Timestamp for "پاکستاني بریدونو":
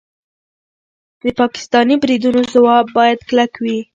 1.39-2.41